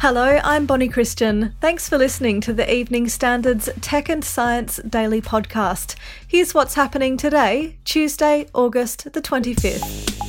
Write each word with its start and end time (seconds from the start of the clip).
Hello, 0.00 0.40
I'm 0.42 0.64
Bonnie 0.64 0.88
Christian. 0.88 1.54
Thanks 1.60 1.86
for 1.86 1.98
listening 1.98 2.40
to 2.40 2.54
the 2.54 2.72
Evening 2.72 3.06
Standards 3.06 3.68
Tech 3.82 4.08
and 4.08 4.24
Science 4.24 4.78
Daily 4.78 5.20
Podcast. 5.20 5.94
Here's 6.26 6.54
what's 6.54 6.72
happening 6.72 7.18
today, 7.18 7.76
Tuesday, 7.84 8.46
August 8.54 9.12
the 9.12 9.20
25th. 9.20 10.19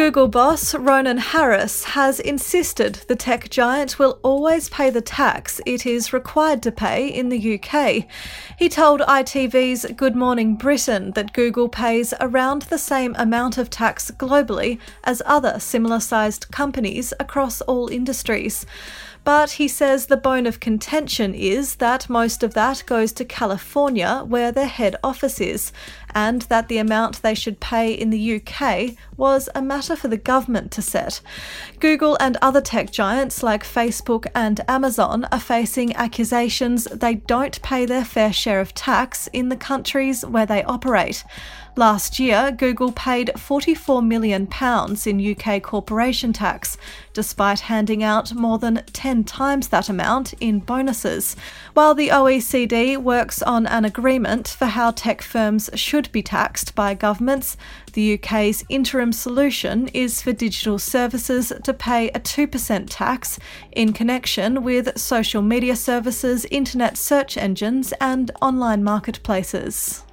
Google 0.00 0.28
boss 0.28 0.74
Ronan 0.74 1.18
Harris 1.18 1.84
has 1.84 2.20
insisted 2.20 2.94
the 3.06 3.14
tech 3.14 3.50
giant 3.50 3.98
will 3.98 4.18
always 4.22 4.70
pay 4.70 4.88
the 4.88 5.02
tax 5.02 5.60
it 5.66 5.84
is 5.84 6.14
required 6.14 6.62
to 6.62 6.72
pay 6.72 7.06
in 7.06 7.28
the 7.28 7.60
UK. 7.60 8.06
He 8.58 8.70
told 8.70 9.02
ITV's 9.02 9.84
Good 9.96 10.16
Morning 10.16 10.56
Britain 10.56 11.10
that 11.10 11.34
Google 11.34 11.68
pays 11.68 12.14
around 12.18 12.62
the 12.62 12.78
same 12.78 13.14
amount 13.18 13.58
of 13.58 13.68
tax 13.68 14.10
globally 14.12 14.78
as 15.04 15.20
other 15.26 15.60
similar 15.60 16.00
sized 16.00 16.50
companies 16.50 17.12
across 17.20 17.60
all 17.60 17.88
industries. 17.88 18.64
But 19.22 19.52
he 19.52 19.68
says 19.68 20.06
the 20.06 20.16
bone 20.16 20.46
of 20.46 20.60
contention 20.60 21.34
is 21.34 21.76
that 21.76 22.08
most 22.08 22.42
of 22.42 22.54
that 22.54 22.82
goes 22.86 23.12
to 23.12 23.24
California, 23.24 24.24
where 24.26 24.50
their 24.50 24.66
head 24.66 24.96
office 25.04 25.40
is, 25.40 25.72
and 26.14 26.42
that 26.42 26.68
the 26.68 26.78
amount 26.78 27.22
they 27.22 27.34
should 27.34 27.60
pay 27.60 27.92
in 27.92 28.10
the 28.10 28.40
UK 28.40 28.96
was 29.16 29.48
a 29.54 29.62
matter 29.62 29.96
for 29.96 30.08
the 30.08 30.16
government 30.16 30.70
to 30.72 30.82
set. 30.82 31.20
Google 31.78 32.16
and 32.20 32.36
other 32.40 32.60
tech 32.60 32.90
giants 32.90 33.42
like 33.42 33.64
Facebook 33.64 34.26
and 34.34 34.60
Amazon 34.68 35.26
are 35.30 35.40
facing 35.40 35.94
accusations 35.96 36.84
they 36.84 37.14
don't 37.14 37.60
pay 37.62 37.86
their 37.86 38.04
fair 38.04 38.32
share 38.32 38.60
of 38.60 38.74
tax 38.74 39.28
in 39.32 39.48
the 39.48 39.56
countries 39.56 40.24
where 40.24 40.46
they 40.46 40.62
operate. 40.64 41.24
Last 41.76 42.18
year, 42.18 42.50
Google 42.50 42.92
paid 42.92 43.30
£44 43.36 44.04
million 44.04 44.48
in 45.06 45.36
UK 45.36 45.62
corporation 45.62 46.32
tax, 46.32 46.76
despite 47.14 47.60
handing 47.60 48.02
out 48.02 48.34
more 48.34 48.58
than 48.58 48.82
10 48.92 49.24
times 49.24 49.68
that 49.68 49.88
amount 49.88 50.32
in 50.40 50.58
bonuses. 50.58 51.36
While 51.74 51.94
the 51.94 52.08
OECD 52.08 52.96
works 52.96 53.40
on 53.40 53.66
an 53.66 53.84
agreement 53.84 54.48
for 54.48 54.66
how 54.66 54.90
tech 54.90 55.22
firms 55.22 55.70
should 55.74 55.99
be 56.12 56.22
taxed 56.22 56.74
by 56.74 56.94
governments, 56.94 57.56
the 57.92 58.14
UK's 58.14 58.64
interim 58.68 59.12
solution 59.12 59.88
is 59.88 60.22
for 60.22 60.32
digital 60.32 60.78
services 60.78 61.52
to 61.64 61.74
pay 61.74 62.08
a 62.10 62.20
2% 62.20 62.86
tax 62.88 63.38
in 63.72 63.92
connection 63.92 64.62
with 64.62 64.98
social 64.98 65.42
media 65.42 65.76
services, 65.76 66.46
internet 66.50 66.96
search 66.96 67.36
engines, 67.36 67.92
and 68.00 68.30
online 68.40 68.82
marketplaces. 68.82 70.04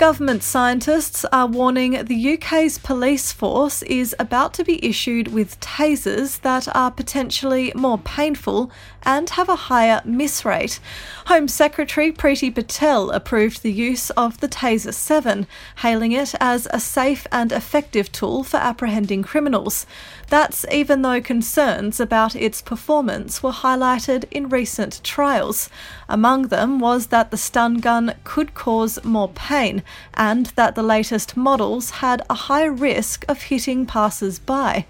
Government 0.00 0.42
scientists 0.42 1.26
are 1.30 1.46
warning 1.46 2.06
the 2.06 2.32
UK's 2.32 2.78
police 2.78 3.32
force 3.32 3.82
is 3.82 4.16
about 4.18 4.54
to 4.54 4.64
be 4.64 4.82
issued 4.82 5.28
with 5.28 5.60
tasers 5.60 6.40
that 6.40 6.74
are 6.74 6.90
potentially 6.90 7.70
more 7.76 7.98
painful 7.98 8.72
and 9.02 9.30
have 9.30 9.48
a 9.48 9.56
higher 9.56 10.00
miss 10.04 10.44
rate. 10.44 10.80
Home 11.26 11.48
Secretary 11.48 12.12
Priti 12.12 12.54
Patel 12.54 13.10
approved 13.10 13.62
the 13.62 13.72
use 13.72 14.10
of 14.10 14.40
the 14.40 14.48
Taser 14.48 14.94
7, 14.94 15.46
hailing 15.76 16.12
it 16.12 16.34
as 16.40 16.66
a 16.70 16.80
safe 16.80 17.26
and 17.30 17.52
effective 17.52 18.12
tool 18.12 18.42
for 18.42 18.56
apprehending 18.58 19.22
criminals. 19.22 19.86
That's 20.28 20.64
even 20.70 21.02
though 21.02 21.20
concerns 21.20 21.98
about 22.00 22.36
its 22.36 22.62
performance 22.62 23.42
were 23.42 23.52
highlighted 23.52 24.24
in 24.30 24.48
recent 24.48 25.02
trials. 25.02 25.68
Among 26.08 26.48
them 26.48 26.78
was 26.78 27.08
that 27.08 27.30
the 27.30 27.36
stun 27.36 27.78
gun 27.78 28.14
could 28.24 28.54
cause 28.54 29.02
more 29.04 29.28
pain 29.28 29.82
and 30.14 30.46
that 30.56 30.74
the 30.74 30.82
latest 30.82 31.36
models 31.36 31.90
had 31.90 32.22
a 32.30 32.34
high 32.34 32.64
risk 32.64 33.24
of 33.28 33.42
hitting 33.42 33.86
passers 33.86 34.38
by. 34.38 34.86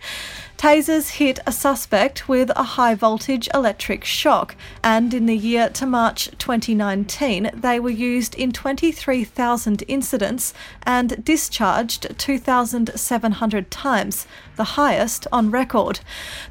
Tasers 0.60 1.12
hit 1.12 1.38
a 1.46 1.52
suspect 1.52 2.28
with 2.28 2.50
a 2.50 2.76
high 2.76 2.94
voltage 2.94 3.48
electric 3.54 4.04
shock, 4.04 4.56
and 4.84 5.14
in 5.14 5.24
the 5.24 5.34
year 5.34 5.70
to 5.70 5.86
March 5.86 6.28
2019, 6.36 7.50
they 7.54 7.80
were 7.80 7.88
used 7.88 8.34
in 8.34 8.52
23,000 8.52 9.82
incidents 9.88 10.52
and 10.82 11.24
discharged 11.24 12.14
2,700 12.18 13.70
times, 13.70 14.26
the 14.56 14.76
highest 14.76 15.26
on 15.32 15.50
record. 15.50 16.00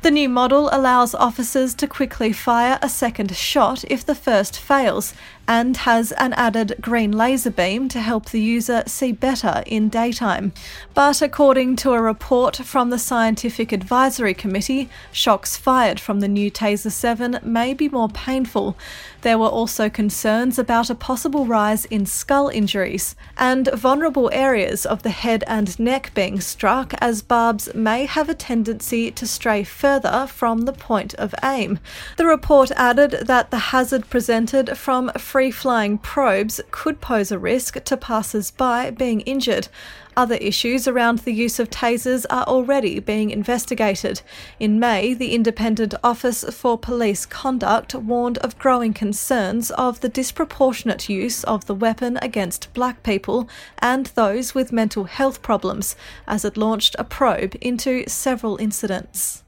The 0.02 0.10
new 0.10 0.28
model 0.28 0.70
allows 0.72 1.14
officers 1.14 1.76
to 1.76 1.86
quickly 1.86 2.34
fire 2.34 2.80
a 2.82 2.90
second 2.90 3.36
shot 3.36 3.86
if 3.92 4.04
the 4.04 4.16
first 4.16 4.58
fails, 4.58 5.14
and 5.50 5.78
has 5.78 6.12
an 6.12 6.32
added 6.34 6.76
green 6.80 7.12
laser 7.12 7.50
beam 7.50 7.90
to 7.90 8.00
help 8.00 8.30
the 8.30 8.40
user 8.40 8.84
see 8.86 9.12
better 9.12 9.64
in 9.66 9.90
daytime. 9.90 10.54
But 10.94 11.24
according 11.24 11.76
to 11.78 11.94
a 11.94 12.02
report 12.02 12.58
from 12.58 12.92
the 12.92 13.00
Scientific 13.00 13.72
Advisory 13.72 14.36
Committee, 14.36 14.90
shocks 15.12 15.58
fired 15.58 16.00
from 16.00 16.20
the 16.20 16.28
new 16.28 16.52
Taser 16.52 16.92
7 16.92 17.40
may 17.42 17.74
be 17.74 17.90
more 17.90 18.10
painful. 18.10 18.78
There 19.22 19.40
were 19.40 19.48
also 19.48 19.90
concerns 19.90 20.60
about 20.60 20.92
a 20.92 20.96
possible 20.96 21.48
rise 21.48 21.86
in 21.86 22.06
skull 22.06 22.50
injuries 22.50 23.16
and 23.36 23.70
vulnerable 23.74 24.30
areas 24.32 24.86
of 24.86 25.02
the 25.02 25.10
head 25.10 25.44
and 25.48 25.80
neck 25.80 26.12
being 26.14 26.40
struck, 26.42 26.94
as 27.02 27.24
barbs 27.24 27.74
may 27.74 28.06
have 28.06 28.30
a 28.30 28.36
tendency 28.36 29.10
to 29.10 29.26
stray 29.26 29.64
further 29.64 30.28
from 30.28 30.62
the 30.62 30.74
point 30.74 31.16
of 31.16 31.34
aim. 31.44 31.80
The 32.18 32.28
report 32.28 32.70
added 32.76 33.24
that 33.26 33.50
the 33.50 33.58
hazard 33.58 34.12
presented 34.12 34.78
from 34.78 35.10
free 35.18 35.39
flying 35.50 35.98
probes 35.98 36.60
could 36.70 37.00
pose 37.00 37.32
a 37.32 37.40
risk 37.40 37.82
to 37.86 37.96
passers 37.96 38.52
by 38.52 38.92
being 38.92 39.22
injured. 39.22 39.70
Other 40.18 40.36
issues 40.36 40.86
around 40.86 41.20
the 41.20 41.32
use 41.32 41.60
of 41.60 41.70
tasers 41.70 42.26
are 42.30 42.44
already 42.44 43.00
being 43.00 43.30
investigated. 43.30 44.22
In 44.60 44.78
May, 44.78 45.14
the 45.14 45.34
Independent 45.34 45.94
Office 46.04 46.44
for 46.44 46.78
Police 46.78 47.26
Conduct 47.26 47.96
warned 47.96 48.38
of 48.40 48.60
growing 48.60 48.94
concerns 48.94 49.72
of 49.72 50.02
the 50.02 50.10
disproportionate 50.10 51.08
use 51.08 51.46
of 51.46 51.68
the 51.68 51.76
weapon 51.76 52.20
against 52.22 52.74
black 52.74 53.02
people 53.02 53.48
and 53.78 54.08
those 54.08 54.54
with 54.54 54.74
mental 54.74 55.06
health 55.06 55.42
problems, 55.42 55.96
as 56.28 56.44
it 56.44 56.58
launched 56.58 56.98
a 57.00 57.06
probe 57.06 57.56
into 57.62 58.04
several 58.10 58.58
incidents. 58.58 59.44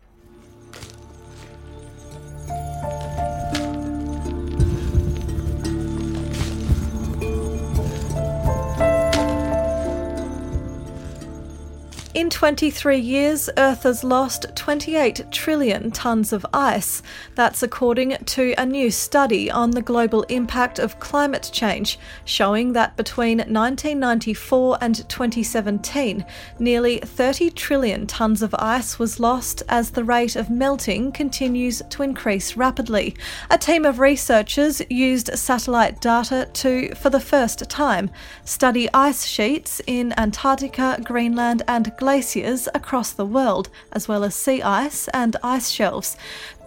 In 12.21 12.29
23 12.29 12.99
years, 12.99 13.49
Earth 13.57 13.81
has 13.81 14.03
lost 14.03 14.45
28 14.53 15.31
trillion 15.31 15.89
tonnes 15.89 16.31
of 16.31 16.45
ice. 16.53 17.01
That's 17.33 17.63
according 17.63 18.15
to 18.25 18.53
a 18.59 18.65
new 18.65 18.91
study 18.91 19.49
on 19.49 19.71
the 19.71 19.81
global 19.81 20.21
impact 20.29 20.77
of 20.77 20.99
climate 20.99 21.49
change, 21.51 21.97
showing 22.23 22.73
that 22.73 22.95
between 22.95 23.39
1994 23.39 24.77
and 24.81 25.09
2017, 25.09 26.23
nearly 26.59 26.99
30 26.99 27.49
trillion 27.49 28.05
tonnes 28.05 28.43
of 28.43 28.53
ice 28.59 28.99
was 28.99 29.19
lost 29.19 29.63
as 29.67 29.89
the 29.89 30.03
rate 30.03 30.35
of 30.35 30.51
melting 30.51 31.11
continues 31.11 31.81
to 31.89 32.03
increase 32.03 32.55
rapidly. 32.55 33.15
A 33.49 33.57
team 33.57 33.83
of 33.83 33.97
researchers 33.97 34.79
used 34.91 35.35
satellite 35.39 35.99
data 36.01 36.47
to, 36.53 36.93
for 36.93 37.09
the 37.09 37.19
first 37.19 37.67
time, 37.67 38.11
study 38.45 38.87
ice 38.93 39.25
sheets 39.25 39.81
in 39.87 40.13
Antarctica, 40.19 40.99
Greenland, 41.03 41.63
and 41.67 41.91
glaciers 42.11 42.67
across 42.75 43.13
the 43.13 43.25
world, 43.25 43.69
as 43.93 44.05
well 44.05 44.25
as 44.25 44.35
sea 44.35 44.61
ice 44.61 45.07
and 45.13 45.37
ice 45.41 45.69
shelves. 45.69 46.17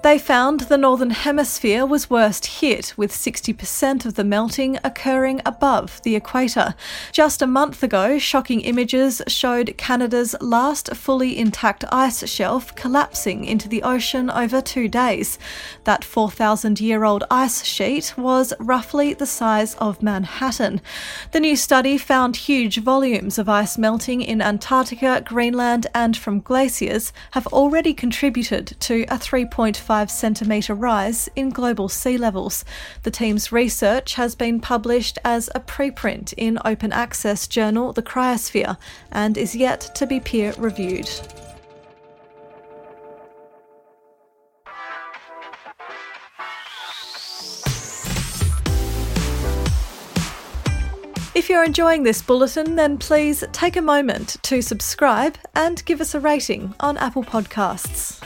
They 0.04 0.18
found 0.18 0.60
the 0.60 0.76
Northern 0.76 1.08
Hemisphere 1.08 1.86
was 1.86 2.10
worst 2.10 2.60
hit, 2.60 2.92
with 2.94 3.10
60% 3.10 4.04
of 4.04 4.16
the 4.16 4.22
melting 4.22 4.78
occurring 4.84 5.40
above 5.46 6.02
the 6.02 6.14
equator. 6.14 6.74
Just 7.10 7.40
a 7.40 7.46
month 7.46 7.82
ago, 7.82 8.18
shocking 8.18 8.60
images 8.60 9.22
showed 9.26 9.78
Canada's 9.78 10.36
last 10.42 10.94
fully 10.94 11.38
intact 11.38 11.86
ice 11.90 12.28
shelf 12.28 12.74
collapsing 12.74 13.46
into 13.46 13.66
the 13.66 13.82
ocean 13.82 14.28
over 14.28 14.60
two 14.60 14.88
days. 14.88 15.38
That 15.84 16.04
4,000 16.04 16.82
year 16.82 17.04
old 17.04 17.24
ice 17.30 17.64
sheet 17.64 18.12
was 18.18 18.52
roughly 18.60 19.14
the 19.14 19.24
size 19.24 19.74
of 19.76 20.02
Manhattan. 20.02 20.82
The 21.32 21.40
new 21.40 21.56
study 21.56 21.96
found 21.96 22.36
huge 22.36 22.76
volumes 22.76 23.38
of 23.38 23.48
ice 23.48 23.78
melting 23.78 24.20
in 24.20 24.42
Antarctica, 24.42 25.22
Greenland, 25.24 25.86
and 25.94 26.14
from 26.14 26.40
glaciers 26.40 27.10
have 27.30 27.46
already 27.46 27.94
contributed 27.94 28.76
to 28.80 29.04
a 29.04 29.16
3.5 29.16 29.93
5 29.94 30.10
centimetre 30.10 30.74
rise 30.74 31.28
in 31.36 31.50
global 31.50 31.88
sea 31.88 32.18
levels. 32.18 32.64
The 33.04 33.12
team's 33.12 33.52
research 33.52 34.14
has 34.14 34.34
been 34.34 34.58
published 34.58 35.20
as 35.24 35.48
a 35.54 35.60
preprint 35.60 36.34
in 36.36 36.58
open 36.64 36.92
access 36.92 37.46
journal 37.46 37.92
The 37.92 38.02
Cryosphere 38.02 38.76
and 39.12 39.38
is 39.38 39.54
yet 39.54 39.92
to 39.94 40.04
be 40.04 40.18
peer 40.18 40.52
reviewed. 40.58 41.08
If 51.36 51.48
you're 51.48 51.62
enjoying 51.62 52.02
this 52.02 52.20
bulletin, 52.20 52.74
then 52.74 52.98
please 52.98 53.44
take 53.52 53.76
a 53.76 53.82
moment 53.82 54.38
to 54.42 54.60
subscribe 54.60 55.36
and 55.54 55.84
give 55.84 56.00
us 56.00 56.16
a 56.16 56.20
rating 56.20 56.74
on 56.80 56.96
Apple 56.96 57.22
Podcasts. 57.22 58.23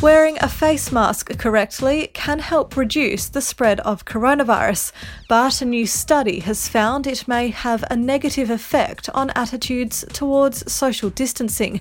Wearing 0.00 0.38
a 0.40 0.48
face 0.48 0.92
mask 0.92 1.36
correctly 1.38 2.06
can 2.14 2.38
help 2.38 2.76
reduce 2.76 3.28
the 3.28 3.40
spread 3.40 3.80
of 3.80 4.04
coronavirus, 4.04 4.92
but 5.28 5.60
a 5.60 5.64
new 5.64 5.88
study 5.88 6.38
has 6.40 6.68
found 6.68 7.04
it 7.04 7.26
may 7.26 7.48
have 7.48 7.82
a 7.90 7.96
negative 7.96 8.48
effect 8.48 9.10
on 9.12 9.30
attitudes 9.30 10.04
towards 10.12 10.72
social 10.72 11.10
distancing. 11.10 11.80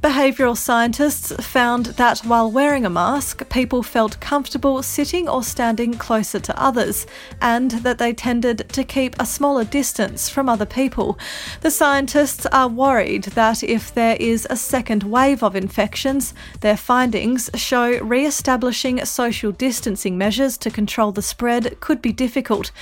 Behavioural 0.00 0.56
scientists 0.56 1.32
found 1.44 1.86
that 1.86 2.20
while 2.20 2.48
wearing 2.48 2.86
a 2.86 2.90
mask, 2.90 3.48
people 3.48 3.82
felt 3.82 4.20
comfortable 4.20 4.80
sitting 4.80 5.28
or 5.28 5.42
standing 5.42 5.94
closer 5.94 6.38
to 6.38 6.62
others, 6.62 7.04
and 7.40 7.72
that 7.82 7.98
they 7.98 8.12
tended 8.12 8.68
to 8.68 8.84
keep 8.84 9.16
a 9.18 9.26
smaller 9.26 9.64
distance 9.64 10.28
from 10.28 10.48
other 10.48 10.66
people. 10.66 11.18
The 11.62 11.72
scientists 11.72 12.46
are 12.46 12.68
worried 12.68 13.24
that 13.24 13.64
if 13.64 13.92
there 13.92 14.16
is 14.20 14.46
a 14.48 14.56
second 14.56 15.02
wave 15.02 15.42
of 15.42 15.56
infections, 15.56 16.32
their 16.60 16.76
findings 16.76 17.39
show 17.54 17.98
re 18.00 18.26
establishing 18.26 19.04
social 19.04 19.52
distancing 19.52 20.18
measures 20.18 20.58
to 20.58 20.70
control 20.70 21.12
the 21.12 21.22
spread 21.22 21.78
could 21.80 22.02
be 22.02 22.12
difficult. 22.12 22.72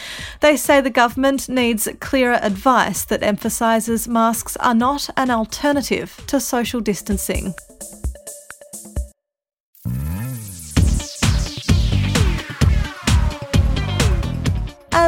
They 0.41 0.57
say 0.57 0.81
the 0.81 0.91
government 0.91 1.49
needs 1.49 1.87
clearer 2.01 2.39
advice 2.43 3.05
that 3.05 3.23
emphasises 3.23 4.09
masks 4.09 4.57
are 4.57 4.75
not 4.75 5.11
an 5.17 5.31
alternative 5.31 6.21
to 6.29 6.41
social 6.41 6.81
distancing. 6.81 7.55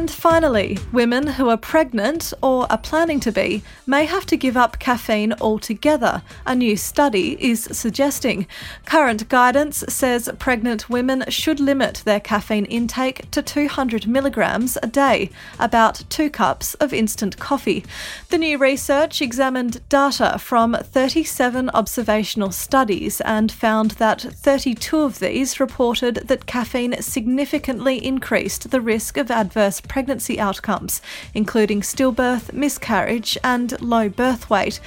And 0.00 0.11
finally, 0.11 0.79
women 0.93 1.26
who 1.26 1.50
are 1.50 1.58
pregnant 1.58 2.32
or 2.43 2.67
are 2.73 2.79
planning 2.79 3.20
to 3.20 3.31
be 3.31 3.62
may 3.87 4.06
have 4.06 4.25
to 4.26 4.37
give 4.38 4.56
up 4.56 4.79
caffeine 4.79 5.35
altogether, 5.43 6.23
a 6.47 6.55
new 6.55 6.75
study 6.79 7.37
is 7.38 7.64
suggesting. 7.64 8.47
Current 8.87 9.29
guidance 9.29 9.85
says 9.91 10.31
pregnant 10.38 10.88
women 10.88 11.25
should 11.29 11.61
limit 11.61 12.00
their 12.06 12.19
caffeine 12.19 12.64
intake 12.64 13.31
to 13.32 13.43
200 13.43 14.06
milligrams 14.06 14.79
a 14.82 14.87
day, 14.87 15.29
about 15.58 16.05
two 16.08 16.31
cups 16.31 16.73
of 16.76 16.94
instant 16.94 17.38
coffee. 17.38 17.85
The 18.31 18.38
new 18.38 18.56
research 18.56 19.20
examined 19.20 19.87
data 19.91 20.38
from 20.38 20.79
37 20.81 21.69
observational 21.75 22.52
studies 22.52 23.20
and 23.20 23.52
found 23.52 23.91
that 23.93 24.23
32 24.23 24.99
of 24.99 25.19
these 25.19 25.61
reported 25.61 26.26
that 26.29 26.47
caffeine 26.47 27.02
significantly 27.02 28.02
increased 28.02 28.70
the 28.70 28.81
risk 28.81 29.19
of 29.19 29.31
adverse 29.31 29.82
pregnancy 29.91 30.39
outcomes, 30.39 31.03
including 31.35 31.81
stillbirth, 31.81 32.53
miscarriage, 32.53 33.37
and 33.43 33.79
low 33.83 34.09
birth 34.09 34.49
weight. 34.49 34.79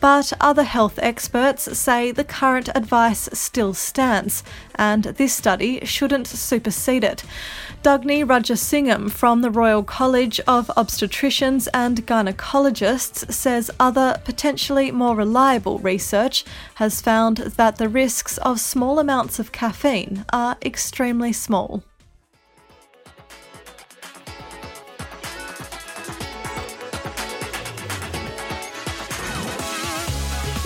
But 0.00 0.32
other 0.40 0.64
health 0.64 0.98
experts 1.00 1.78
say 1.78 2.10
the 2.10 2.24
current 2.24 2.68
advice 2.74 3.28
still 3.32 3.72
stands, 3.72 4.42
and 4.74 5.04
this 5.04 5.32
study 5.32 5.84
shouldn't 5.86 6.26
supersede 6.26 7.04
it. 7.04 7.22
Daghni 7.84 8.24
Rajasingam 8.26 9.12
from 9.12 9.42
the 9.42 9.50
Royal 9.50 9.84
College 9.84 10.40
of 10.48 10.66
Obstetricians 10.76 11.68
and 11.72 12.04
Gynecologists 12.04 13.32
says 13.32 13.70
other 13.78 14.20
potentially 14.24 14.90
more 14.90 15.14
reliable 15.14 15.78
research 15.78 16.44
has 16.74 17.00
found 17.00 17.36
that 17.36 17.76
the 17.76 17.88
risks 17.88 18.38
of 18.38 18.58
small 18.58 18.98
amounts 18.98 19.38
of 19.38 19.52
caffeine 19.52 20.24
are 20.32 20.56
extremely 20.64 21.32
small. 21.32 21.84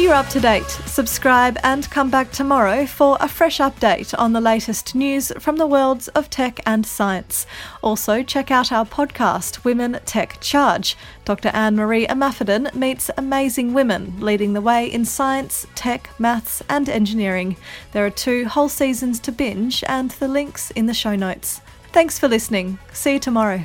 You're 0.02 0.14
up 0.14 0.30
to 0.30 0.40
date. 0.40 0.68
Subscribe 0.68 1.56
and 1.62 1.88
come 1.88 2.10
back 2.10 2.32
tomorrow 2.32 2.86
for 2.86 3.16
a 3.20 3.28
fresh 3.28 3.58
update 3.58 4.12
on 4.18 4.32
the 4.32 4.40
latest 4.40 4.96
news 4.96 5.30
from 5.38 5.58
the 5.58 5.66
worlds 5.66 6.08
of 6.08 6.28
tech 6.28 6.58
and 6.66 6.84
science. 6.84 7.46
Also, 7.84 8.24
check 8.24 8.50
out 8.50 8.72
our 8.72 8.84
podcast, 8.84 9.62
Women 9.62 10.00
Tech 10.04 10.40
Charge. 10.40 10.96
Dr. 11.24 11.50
Anne 11.50 11.76
Marie 11.76 12.08
Imafidon 12.08 12.74
meets 12.74 13.12
amazing 13.16 13.74
women 13.74 14.18
leading 14.18 14.54
the 14.54 14.60
way 14.60 14.90
in 14.90 15.04
science, 15.04 15.68
tech, 15.76 16.10
maths, 16.18 16.64
and 16.68 16.88
engineering. 16.88 17.56
There 17.92 18.04
are 18.04 18.10
two 18.10 18.46
whole 18.46 18.68
seasons 18.68 19.20
to 19.20 19.30
binge, 19.30 19.84
and 19.86 20.10
the 20.10 20.26
links 20.26 20.72
in 20.72 20.86
the 20.86 20.94
show 20.94 21.14
notes. 21.14 21.60
Thanks 21.92 22.18
for 22.18 22.26
listening. 22.26 22.80
See 22.92 23.12
you 23.12 23.20
tomorrow. 23.20 23.64